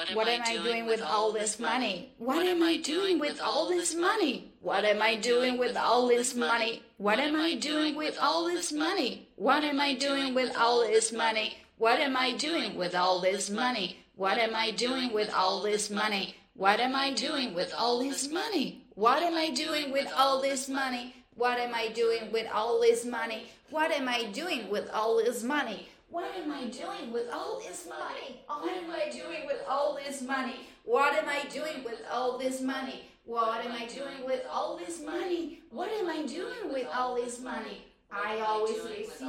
What 0.00 0.28
am 0.28 0.40
I 0.42 0.56
doing 0.56 0.86
with 0.86 1.02
all 1.02 1.30
this 1.30 1.58
money? 1.60 2.14
What 2.16 2.46
am 2.46 2.62
I 2.62 2.78
doing 2.78 3.18
with 3.18 3.38
all 3.38 3.68
this 3.68 3.94
money? 3.94 4.50
What 4.62 4.86
am 4.86 5.02
I 5.02 5.14
doing 5.16 5.58
with 5.58 5.76
all 5.76 6.08
this 6.08 6.34
money? 6.34 6.82
What 6.96 7.18
am 7.18 7.36
I 7.36 7.54
doing 7.54 7.94
with 7.94 8.16
all 8.18 8.46
this 8.46 8.72
money? 8.72 9.28
What 9.36 9.62
am 9.62 9.78
I 9.78 9.92
doing 9.92 10.32
with 10.32 10.56
all 10.56 10.80
this 10.80 11.12
money? 11.12 11.58
What 11.76 12.00
am 12.00 12.16
I 12.16 12.32
doing 12.32 12.78
with 12.78 12.94
all 12.94 13.20
this 13.20 13.50
money? 13.50 13.98
What 14.16 14.38
am 14.38 14.56
I 14.56 14.70
doing 14.70 15.12
with 15.12 15.30
all 15.34 15.60
this 15.60 15.90
money? 15.90 16.34
What 16.54 16.80
am 16.80 16.94
I 16.94 17.10
doing 17.10 17.52
with 17.52 17.70
all 17.76 18.00
this 18.00 18.26
money? 18.26 18.86
What 18.94 19.18
am 19.18 19.34
I 19.34 19.50
doing 19.50 19.92
with 19.92 20.10
all 20.16 20.40
this 20.40 20.66
money? 20.66 21.14
What 21.34 21.58
am 21.58 21.74
I 21.74 21.88
doing 21.88 22.32
with 22.32 22.46
all 22.50 22.80
this 22.80 23.04
money? 23.04 23.50
What 23.68 23.90
am 23.90 24.08
I 24.08 24.24
doing 24.32 24.70
with 24.70 24.88
all 24.90 25.18
this 25.18 25.42
money? 25.42 25.89
What 26.10 26.34
am 26.36 26.50
I 26.50 26.64
doing 26.64 27.12
with 27.12 27.30
all 27.32 27.60
this 27.60 27.86
money? 27.88 28.40
What 28.48 28.76
am 28.76 28.90
I 28.90 29.08
doing 29.10 29.46
with 29.46 29.62
all 29.68 29.94
this 29.94 30.20
money? 30.20 30.66
What 30.84 31.14
am 31.14 31.28
I 31.28 31.48
doing 31.48 31.84
with 31.84 32.02
all 32.12 32.36
this 32.36 32.60
money? 32.60 33.04
What 33.24 33.64
am 33.64 33.70
I 33.70 33.86
doing 33.86 34.26
with 34.26 34.42
all 34.50 34.76
this 34.76 35.00
money? 35.00 35.60
What 35.70 35.92
am 35.92 36.08
I 36.08 36.26
doing 36.26 36.72
with 36.72 36.88
all 36.92 37.14
this 37.14 37.40
money? 37.40 37.86
I 38.12 38.40
always 38.40 38.78
receive 38.82 39.28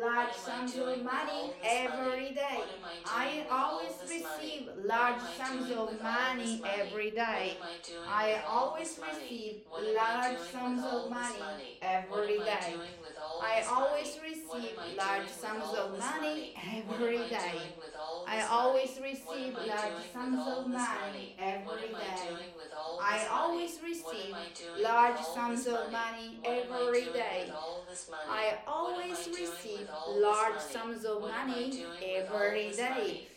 large 0.00 0.34
sums 0.34 0.76
of 0.76 1.02
money 1.02 1.52
every 1.64 2.34
day. 2.34 2.60
I 3.06 3.46
always 3.50 3.92
receive 4.02 4.68
large 4.84 5.20
sums 5.38 5.70
of 5.70 6.02
money 6.02 6.62
every 6.78 7.10
day. 7.10 7.56
I 8.08 8.42
always 8.46 8.98
receive 8.98 9.62
large 9.96 10.38
sums 10.52 10.84
of 10.84 11.10
money 11.10 11.42
every 11.80 12.38
day. 12.38 12.74
I 13.42 13.64
always 13.70 14.18
receive 14.22 14.76
large 14.96 15.28
sums 15.28 15.64
of 15.74 15.98
money 15.98 16.54
every 16.70 17.18
day. 17.28 17.54
I 18.26 18.42
always 18.50 18.98
receive 19.02 19.54
large 19.54 20.02
sums 20.12 20.46
of 20.46 20.68
money 20.68 21.34
every 21.38 21.88
day. 21.88 22.36
I 23.00 23.26
always 23.30 23.78
receive 23.82 24.34
large 24.80 25.20
sums 25.34 25.66
of 25.66 25.90
money 25.90 26.38
every 26.44 27.04
day. 27.12 27.52
I 28.28 28.58
always 28.66 29.28
receive 29.28 29.88
large 30.08 30.60
sums 30.60 31.04
of 31.04 31.20
money 31.46 31.84
every 32.02 32.72
day. 32.72 33.28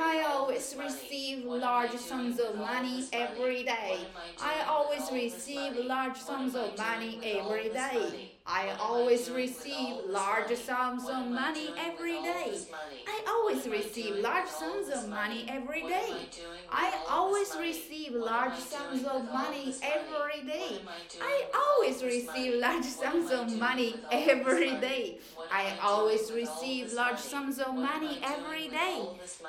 I 0.00 0.22
always 0.26 0.74
receive 0.78 1.44
large 1.44 1.96
sums 1.96 2.40
of 2.40 2.56
money 2.56 3.04
every 3.12 3.62
day. 3.62 3.98
I 4.40 4.64
always 4.66 5.10
receive 5.12 5.76
large 5.76 6.16
sums 6.16 6.54
of 6.54 6.78
money 6.78 7.20
every 7.22 7.68
day. 7.68 8.32
I 8.46 8.76
always 8.80 9.30
receive 9.30 9.96
large 10.08 10.54
sums 10.56 11.08
of 11.08 11.26
money 11.28 11.68
every 11.78 12.20
day. 12.22 12.58
I 13.06 13.20
always 13.28 13.66
receive 13.68 14.16
large 14.16 14.48
sums 14.48 14.88
of 14.88 15.08
money 15.08 15.46
every 15.48 15.82
day. 15.82 16.28
I 16.70 16.92
always 17.08 17.54
receive 17.58 18.14
large 18.14 18.58
sums 18.58 19.04
of 19.04 19.32
money 19.32 19.74
every 19.82 20.42
day. 20.46 20.80
I 21.20 21.46
always 21.54 22.02
receive 22.02 22.60
large 22.60 22.84
sums 22.84 23.30
of 23.30 23.56
money 23.58 23.94
every 24.10 24.76
day. 24.76 25.18
I 25.50 25.78
always 25.82 26.32
receive 26.32 26.92
large 26.92 27.18
sums 27.18 27.58
of 27.60 27.74
money 27.74 28.18
every 28.22 28.68
day. 28.68 29.06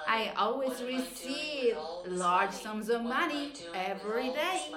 I 0.07 0.33
always 0.37 0.81
receive 0.83 1.77
large 2.05 2.51
sums 2.51 2.89
of 2.89 3.03
money 3.03 3.53
every 3.73 4.29
day. 4.29 4.71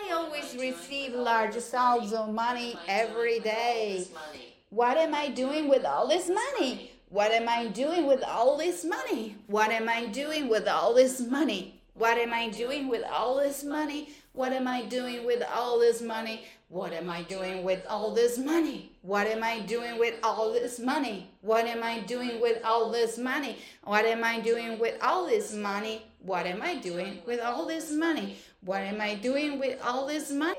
I 0.00 0.12
always 0.12 0.54
receive 0.58 1.14
large 1.14 1.58
sums 1.58 2.12
of 2.12 2.32
money 2.32 2.78
every 2.86 3.40
day. 3.40 4.06
What 4.70 4.96
am 4.96 5.14
I 5.14 5.28
doing 5.28 5.68
with 5.68 5.84
all 5.84 6.06
this 6.06 6.28
money? 6.28 6.92
What 7.08 7.32
am 7.32 7.48
I 7.48 7.66
doing 7.66 8.06
with 8.06 8.22
all 8.22 8.56
this 8.56 8.84
money? 8.84 9.36
What 9.46 9.70
am 9.70 9.88
I 9.88 10.06
doing 10.06 10.48
with 10.48 10.68
all 10.68 10.94
this 10.94 11.20
money? 11.20 11.80
What 11.94 12.16
am 12.16 12.32
I 12.32 12.48
doing 12.48 12.86
with 12.88 13.02
all 13.10 13.36
this 13.40 13.64
money? 13.64 14.14
What 14.34 14.52
am 14.52 14.68
I 14.68 14.82
doing 14.82 15.24
with 15.24 15.42
all 15.52 15.80
this 15.80 16.00
money? 16.00 16.46
What 16.68 16.92
am 16.92 17.08
I 17.10 17.22
doing 17.22 17.64
with 17.64 17.84
all 17.88 18.14
this 18.14 18.38
money? 18.38 18.92
What 19.02 19.26
am 19.26 19.42
I 19.42 19.58
doing 19.60 19.98
with 19.98 20.20
all 20.22 20.52
this 20.52 20.78
money? 20.78 21.28
What 21.40 21.64
am 21.66 21.82
I 21.82 21.98
doing 22.00 22.40
with 22.40 22.62
all 22.62 22.90
this 22.92 23.18
money? 23.18 23.58
What 23.82 24.04
am 24.04 24.22
I 24.22 24.38
doing 24.38 24.78
with 24.78 24.96
all 25.02 25.26
this 25.26 25.54
money? 25.54 26.02
What 26.20 26.46
am 26.46 26.62
I 26.62 26.76
doing 26.76 27.22
with 27.26 27.40
all 27.40 27.66
this 27.66 27.90
money? 27.90 28.36
What 28.64 28.82
am 28.82 29.00
I 29.00 29.14
doing 29.14 29.58
with 29.58 29.80
all 29.84 30.06
this 30.06 30.30
money? 30.30 30.58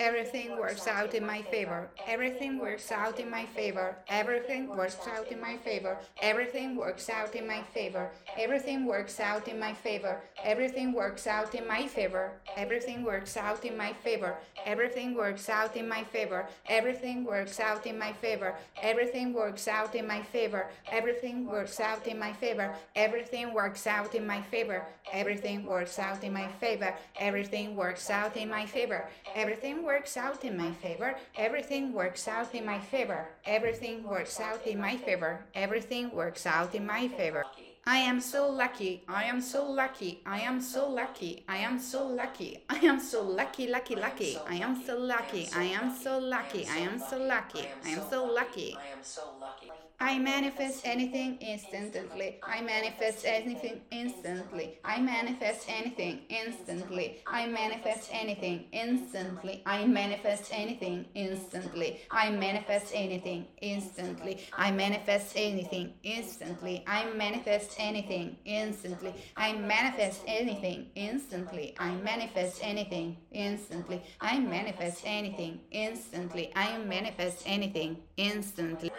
Everything 0.00 0.58
works 0.58 0.86
out 0.86 1.14
in 1.14 1.26
my 1.26 1.42
favor. 1.42 1.86
Everything 2.06 2.58
works 2.58 2.90
out 2.90 3.20
in 3.20 3.30
my 3.30 3.44
favor. 3.44 3.94
Everything 4.08 4.66
works 4.74 4.96
out 5.06 5.30
in 5.30 5.38
my 5.38 5.58
favor. 5.58 5.98
Everything 6.22 6.74
works 6.74 7.10
out 7.10 7.34
in 7.34 7.46
my 7.46 7.62
favor. 7.74 8.08
Everything 8.38 8.86
works 8.86 9.20
out 9.20 9.46
in 9.46 9.60
my 9.60 9.74
favor. 9.74 10.18
Everything 10.42 10.94
works 10.94 11.26
out 11.26 11.54
in 11.54 11.66
my 11.68 11.82
favor. 11.86 12.32
Everything 12.56 13.04
works 13.04 13.36
out 13.36 13.66
in 13.66 13.76
my 13.76 13.92
favor. 13.92 14.38
Everything 14.64 15.14
works 15.14 15.50
out 15.50 15.76
in 15.76 15.86
my 15.86 16.02
favor. 16.04 16.46
Everything 16.66 17.22
works 17.22 17.58
out 17.60 17.84
in 17.84 17.98
my 17.98 18.14
favor. 18.14 18.56
Everything 18.80 19.34
works 19.34 19.68
out 19.68 19.94
in 19.94 20.08
my 20.08 20.22
favor. 20.22 20.64
Everything 20.96 21.44
works 21.44 21.78
out 21.78 22.06
in 22.06 22.16
my 22.16 22.32
favor. 22.32 22.74
Everything 22.96 23.52
works 23.52 23.86
out 23.86 24.14
in 24.14 24.26
my 24.26 24.40
favor. 24.40 24.82
Everything 25.12 25.66
works 25.66 25.98
out 25.98 26.24
in 26.24 26.32
my 26.32 26.48
favor. 26.60 26.94
Everything 27.18 27.76
works 27.76 28.08
out 28.08 28.36
in 28.38 28.48
my 28.48 28.64
favor. 28.64 29.06
Everything 29.34 29.82
works 29.90 30.16
out 30.16 30.44
in 30.44 30.56
my 30.56 30.70
favor. 30.84 31.10
Everything 31.36 31.92
works 31.92 32.28
out 32.28 32.54
in 32.54 32.64
my 32.64 32.78
favor. 32.92 33.22
Everything 33.44 33.96
works 34.04 34.38
out 34.38 34.64
in 34.64 34.78
my 34.80 34.96
favor. 34.96 35.32
Everything 35.64 36.04
works 36.14 36.46
out 36.46 36.72
in 36.76 36.86
my 36.86 37.08
favor. 37.08 37.42
I 37.86 37.98
am 38.10 38.20
so 38.20 38.42
lucky. 38.48 39.02
I 39.08 39.24
am 39.24 39.40
so 39.40 39.60
lucky. 39.82 40.12
I 40.36 40.38
am 40.50 40.60
so 40.60 40.88
lucky. 40.88 41.32
I 41.48 41.58
am 41.68 41.80
so 41.80 42.06
lucky. 42.06 42.52
I 42.70 42.78
am 42.90 43.00
so 43.00 43.20
lucky, 43.22 43.66
lucky, 43.66 43.96
lucky. 43.96 44.38
I 44.48 44.56
am 44.66 44.74
so 44.86 44.94
lucky. 44.96 45.48
I 45.56 45.64
am 45.78 45.88
so 46.04 46.18
lucky. 46.18 46.68
I 46.76 46.78
am 46.88 46.96
so 47.10 47.18
lucky. 47.18 47.68
I 47.84 47.88
am 47.96 48.02
so 48.12 48.24
lucky. 48.40 48.76
I 48.84 48.88
am 48.96 49.02
so 49.02 49.24
lucky. 49.40 49.72
I 50.02 50.18
manifest 50.18 50.86
anything 50.86 51.36
instantly. 51.40 52.38
I 52.42 52.62
manifest 52.62 53.26
anything 53.26 53.80
instantly. 53.90 54.78
I 54.90 54.98
manifest 55.00 55.66
anything 55.68 56.22
instantly. 56.28 57.22
I 57.24 57.46
manifest 57.46 58.10
anything 58.12 58.64
instantly. 58.72 59.62
I 59.64 59.86
manifest 59.86 60.50
anything 60.52 61.06
instantly. 61.14 62.00
I 62.10 62.30
manifest 62.30 62.90
anything 62.92 63.46
instantly. 63.60 64.40
I 64.52 64.72
manifest 64.72 65.36
anything 65.36 65.92
instantly. 66.02 66.82
I 66.88 67.04
manifest 67.14 67.76
anything 67.78 68.36
instantly. 68.44 69.14
I 69.36 69.52
manifest 69.52 70.24
anything 70.26 70.88
instantly. 70.96 71.76
I 71.78 71.92
manifest 71.92 72.60
anything 72.64 73.16
instantly. 73.30 74.02
I 74.20 74.40
manifest 74.40 75.02
anything 75.04 75.60
instantly. 75.70 76.50
I 76.56 76.78
manifest 76.78 77.44
anything 77.46 77.98
instantly. 78.16 78.90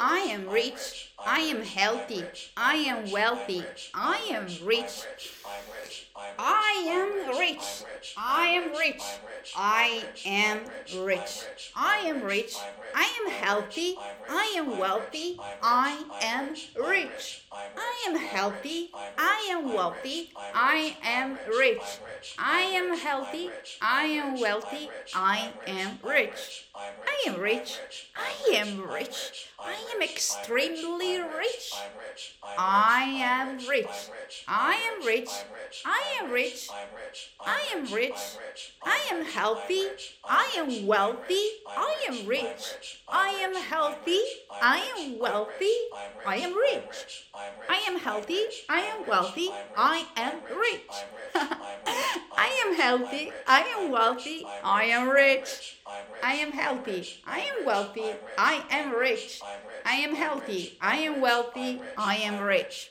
I 0.00 0.18
am 0.18 0.48
rich. 0.48 1.12
I 1.18 1.40
am 1.40 1.62
healthy. 1.62 2.24
I 2.56 2.74
am 2.76 3.10
wealthy. 3.10 3.64
I 3.94 4.28
am 4.30 4.47
rich. 4.62 5.04
I 6.38 6.84
am 6.88 7.38
rich. 7.38 7.84
I 8.16 8.46
am 8.46 8.72
rich. 8.72 9.02
I 9.56 9.82
am 10.76 11.04
rich. 11.04 11.44
I 11.74 11.98
am 11.98 12.22
rich. 12.22 12.56
I 12.94 13.20
am 13.20 13.30
healthy. 13.30 13.96
I 14.28 14.54
am 14.56 14.78
wealthy. 14.78 15.38
I 15.62 16.04
am 16.22 16.50
rich. 16.76 17.42
I 17.52 18.04
am 18.08 18.16
healthy. 18.16 18.90
I 19.16 19.48
am 19.50 19.72
wealthy. 19.72 20.30
I 20.54 20.96
am 21.04 21.38
rich. 21.56 21.98
I 22.38 22.60
am 22.62 22.96
healthy. 22.96 23.50
I 23.80 24.04
am 24.04 24.40
wealthy. 24.40 24.90
I 25.14 25.52
am 25.66 25.98
rich. 26.02 26.66
I 26.74 27.24
am 27.26 27.40
rich. 27.40 27.78
I 28.16 28.56
am 28.56 28.80
rich. 28.88 29.48
I 29.58 29.74
am 29.94 30.02
extremely 30.02 31.20
rich. 31.20 31.72
I 32.56 33.02
am 33.22 33.58
rich. 33.68 34.10
I 34.46 34.74
am 34.74 35.06
rich. 35.06 35.30
I 35.84 36.18
am 36.20 36.30
rich. 36.30 36.68
I 37.40 37.68
am 37.74 37.92
rich. 37.92 38.20
I 38.84 39.08
am 39.10 39.24
healthy. 39.24 39.84
I 40.24 40.54
am 40.56 40.86
wealthy. 40.86 41.44
I 41.68 42.06
am 42.08 42.26
rich. 42.26 43.00
I 43.08 43.30
am 43.30 43.54
healthy. 43.54 44.20
I 44.62 44.78
am 44.96 45.18
wealthy. 45.18 45.74
I 46.26 46.36
am 46.36 46.54
rich. 46.54 47.26
I 47.34 47.76
am 47.88 47.98
healthy. 47.98 48.44
I 48.68 48.80
am 48.80 49.06
wealthy. 49.06 49.50
I 49.76 50.06
am 50.16 50.40
rich. 50.58 50.90
I 51.34 52.64
am 52.66 52.74
healthy. 52.76 53.32
I 53.46 53.60
am 53.62 53.90
wealthy. 53.90 54.46
I 54.64 54.84
am 54.84 55.08
rich. 55.08 55.78
I 56.22 56.34
am 56.34 56.52
healthy. 56.52 57.20
I 57.26 57.40
am 57.40 57.66
wealthy. 57.66 58.14
I 58.36 58.64
am 58.70 58.92
rich. 58.94 59.40
I 59.84 59.94
am 59.96 60.14
healthy. 60.14 60.78
I 60.80 60.96
am 60.98 61.20
wealthy. 61.20 61.80
I 61.96 62.16
am 62.16 62.40
rich. 62.40 62.90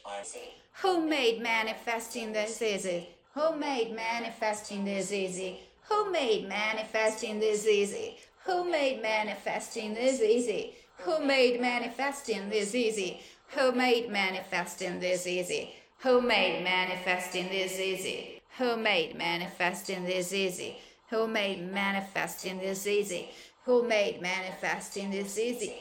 Who 0.82 1.08
made 1.08 1.42
manifesting 1.42 2.34
this 2.34 2.62
easy? 2.62 3.10
Who 3.34 3.56
made 3.56 3.96
manifesting 3.96 4.86
this 4.86 5.12
easy? 5.12 5.60
Who 5.90 6.12
made 6.12 6.48
manifesting 6.48 7.40
this 7.40 7.66
easy? 7.66 8.18
Who 8.46 8.70
made 8.70 9.02
manifesting 9.02 9.96
this 9.96 10.22
easy? 10.22 10.76
Who 11.00 11.26
made 11.26 11.60
manifesting 11.62 12.50
this 12.50 12.76
easy? 12.76 13.22
Homemade 13.54 14.12
manifesting 14.12 15.00
this 15.00 15.26
easy. 15.26 15.74
Homemade 16.04 16.64
manifesting 16.64 17.50
this 17.50 17.80
easy. 17.80 18.42
Homemade 18.58 19.16
manifesting 19.16 20.06
this 20.06 20.34
easy. 20.34 20.78
Homemade 21.10 21.72
manifesting 21.72 22.60
this 22.60 22.86
easy. 22.86 23.30
Homemade 23.66 24.22
manifesting 24.22 25.12
this 25.12 25.38
easy. 25.38 25.76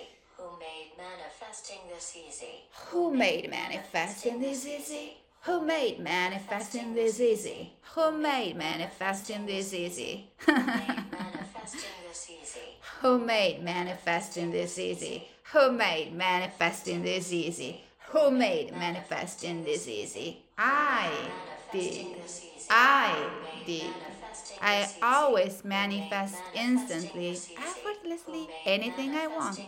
Who 2.90 3.14
made 3.14 3.50
manifesting 3.50 4.40
this 4.40 4.40
easy? 4.40 4.40
Who 4.40 4.40
made 4.40 4.40
manifesting 4.40 4.40
this 4.40 4.66
easy? 4.66 5.18
Who 5.42 5.60
made 5.60 5.98
manifesting 5.98 6.94
this 6.94 7.20
easy? 7.20 7.72
Who 7.94 8.12
made 8.12 8.56
manifesting 8.56 9.46
this 9.46 9.72
easy? 9.72 10.30
Made 10.46 10.56
manifesting 11.12 12.02
this 12.08 12.30
easy. 12.30 12.60
Who 13.00 13.18
made 13.18 13.62
manifesting 13.62 14.50
this 14.50 14.78
easy? 14.78 15.28
Who 15.52 15.70
made 15.72 16.12
manifesting 16.12 17.02
this 17.02 17.32
easy? 17.32 17.84
Who 18.08 18.30
made 18.30 18.72
manifesting 18.72 19.64
this 19.64 19.88
easy? 19.88 20.42
I 20.58 21.10
did. 21.72 22.06
Manifesting 22.06 22.22
this 22.22 22.44
easy. 22.56 22.66
I 22.70 23.30
did. 23.64 23.94
I 24.60 24.90
always 25.02 25.64
manifest 25.64 26.36
instantly, 26.54 27.30
easy 27.30 27.56
effortlessly 28.06 28.48
anything 28.64 29.14
I 29.14 29.26
want. 29.26 29.60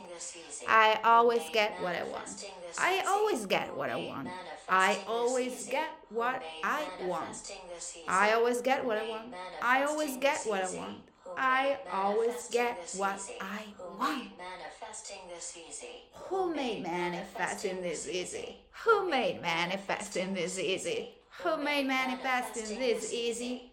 I 0.68 0.98
always 1.04 1.42
get 1.52 1.80
what 1.82 1.94
I 1.94 2.04
want. 2.04 2.50
I 2.78 3.02
always 3.06 3.46
get 3.46 3.76
what 3.76 3.90
I 3.90 3.96
want. 3.96 4.28
I 4.68 4.98
always 5.06 5.66
get 5.66 5.90
what 6.10 6.34
I 6.34 6.66
want. 6.66 7.36
I 8.08 8.32
always 8.32 8.60
get 8.60 8.84
what 8.84 8.98
I 8.98 9.08
want. 9.08 9.34
I 9.62 9.84
always 9.84 10.16
get 10.16 10.46
what 10.46 10.64
I 10.64 10.76
want. 10.76 10.98
I 11.36 11.78
always 11.92 12.48
get 12.50 12.78
what 12.96 13.20
I 13.40 13.62
want. 13.98 14.28
Who 16.28 16.54
made 16.54 16.82
manifesting 16.82 17.82
this 17.82 18.08
easy? 18.08 18.56
Who 18.84 19.08
made 19.08 19.40
manifesting 19.40 20.34
this 20.34 20.58
easy? 20.58 21.10
Who 21.42 21.56
made 21.56 21.86
manifesting 21.86 22.78
this 22.78 23.12
easy? 23.12 23.70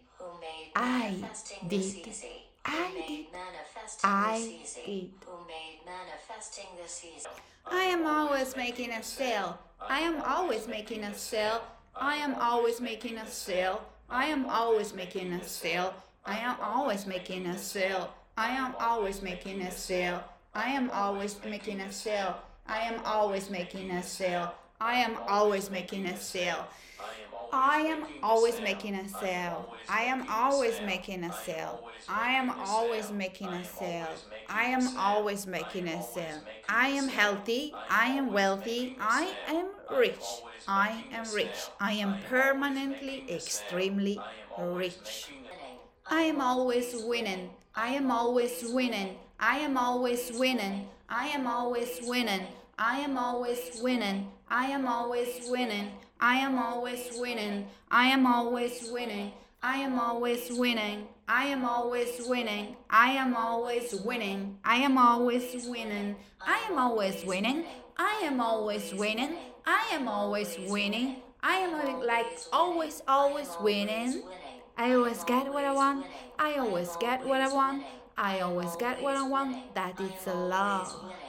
I 0.76 1.16
did. 1.68 2.10
I 2.66 2.92
did. 2.94 3.26
manifesting 3.32 4.10
I 4.10 4.38
this 4.38 4.78
easy? 4.78 4.82
did. 4.86 5.12
Who 5.26 5.48
made 5.48 5.80
manifesting 5.86 6.66
this 6.82 7.06
easy? 7.06 7.28
I 7.66 7.84
am 7.84 8.06
always 8.06 8.56
making 8.56 8.92
a 8.92 9.04
sale. 9.04 9.60
I 9.82 10.00
am 10.00 10.22
always 10.22 10.68
making 10.68 11.04
a 11.04 11.14
sale. 11.14 11.62
I 11.96 12.16
am 12.18 12.36
always 12.36 12.80
making 12.80 13.18
a 13.18 13.28
sale. 13.28 13.82
I 14.10 14.26
am 14.28 14.46
always 14.50 14.94
making 14.94 15.32
a 15.34 15.42
sale. 15.44 15.96
I 16.26 16.38
am 16.40 16.60
always 16.60 17.06
making 17.06 17.46
a 17.46 17.58
sale. 17.58 18.10
I 18.38 18.50
am 18.50 18.76
always 18.80 19.22
making 19.22 19.62
a 19.62 19.72
sale. 19.72 20.24
I 20.54 20.70
am 20.72 20.90
always 20.92 21.40
making 21.46 21.82
a 21.82 21.92
sale. 21.92 22.36
I 22.68 22.80
am 22.80 23.02
always 23.06 23.50
making 23.50 23.92
a 23.92 24.02
sale. 24.04 24.54
I 24.80 24.95
am 24.95 25.18
always 25.27 25.69
making 25.72 26.06
a 26.06 26.18
sale. 26.18 26.68
I 27.54 27.80
am 27.81 28.06
always 28.22 28.60
making 28.60 28.95
a 28.95 29.07
sale. 29.07 29.74
I 29.88 30.01
am 30.04 30.27
always 30.30 30.81
making 30.81 31.24
a 31.24 31.31
sale. 31.31 31.89
I 32.10 32.31
am 32.31 32.50
always 32.50 33.12
making 33.12 33.48
a 33.48 33.63
sale. 33.63 34.10
I 34.50 34.66
am 34.66 34.98
always 34.98 35.48
making 35.48 35.88
a 35.88 36.04
sale. 36.04 36.42
I 36.68 36.89
am 36.89 37.07
healthy. 37.07 37.74
I 37.89 38.07
am 38.07 38.33
wealthy. 38.33 38.98
I 39.00 39.33
am 39.48 39.68
rich. 39.98 40.25
I 40.68 41.06
am 41.13 41.33
rich. 41.33 41.56
I 41.80 41.94
am 41.94 42.18
permanently 42.30 43.24
extremely 43.30 44.19
rich. 44.60 45.30
I 46.07 46.21
am 46.24 46.42
always 46.42 46.95
winning. 47.06 47.50
I 47.75 47.89
am 47.89 48.12
always 48.12 48.66
winning. 48.69 49.16
I 49.39 49.60
am 49.60 49.78
always 49.78 50.31
winning. 50.33 50.89
I 51.07 51.28
am 51.28 51.48
always 51.48 52.01
winning. 52.04 52.48
I 52.78 53.00
am 53.00 53.18
always 53.18 53.80
winning. 53.81 54.28
I 54.56 54.68
am 54.68 54.88
always 54.88 55.50
winning. 55.50 55.92
I 56.18 56.38
am 56.38 56.57
always 56.57 57.10
winning. 57.18 57.68
I 57.92 58.06
am 58.07 58.25
always 58.25 58.90
winning. 58.90 59.34
I 59.62 59.80
am 59.80 60.00
always 60.00 60.50
winning. 60.50 61.10
I 61.28 61.48
am 61.48 61.66
always 61.66 62.22
winning. 62.25 62.78
I 62.90 63.10
am 63.10 63.36
always 63.36 64.02
winning. 64.06 64.54
I 64.56 64.78
am 64.78 64.96
always 64.96 65.60
winning. 65.68 66.16
I 66.40 66.60
am 66.62 66.78
always 66.78 67.25
winning. 67.25 67.75
I 68.00 68.22
am 68.30 68.40
always 68.40 68.94
winning. 68.94 69.36
I 69.66 69.90
am 69.92 70.07
always 70.07 70.57
winning. 70.69 71.18
I 71.44 71.56
am 71.57 72.06
like 72.06 72.28
always, 72.54 73.04
always 73.10 73.50
winning. 73.60 74.24
I 74.78 74.94
always 74.94 75.22
get 75.25 75.52
what 75.52 75.66
I 75.66 75.74
want. 75.74 76.06
I 76.40 76.54
always 76.60 76.96
get 77.02 77.25
what 77.25 77.42
I 77.42 77.54
want. 77.54 77.84
I 78.18 78.40
always 78.40 78.74
get 78.78 79.04
what 79.04 79.18
I 79.18 79.28
want. 79.28 79.75
That 79.75 80.00
is 80.00 80.28
a. 80.28 80.34
Winning. 80.34 81.25